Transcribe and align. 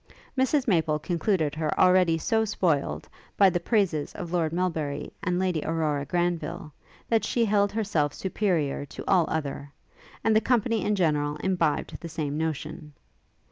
Mrs 0.35 0.67
Maple 0.67 0.97
concluded 0.97 1.53
her 1.53 1.79
already 1.79 2.17
so 2.17 2.43
spoiled, 2.43 3.07
by 3.37 3.51
the 3.51 3.59
praises 3.59 4.13
of 4.15 4.31
Lord 4.31 4.51
Melbury 4.51 5.13
and 5.21 5.37
Lady 5.37 5.63
Aurora 5.63 6.05
Granville, 6.05 6.73
that 7.07 7.23
she 7.23 7.45
held 7.45 7.71
herself 7.71 8.11
superior 8.11 8.83
to 8.87 9.03
all 9.07 9.25
other; 9.29 9.71
and 10.23 10.35
the 10.35 10.41
company 10.41 10.83
in 10.83 10.95
general 10.95 11.35
imbibed 11.43 12.01
the 12.01 12.09
same 12.09 12.35
notion. 12.35 12.93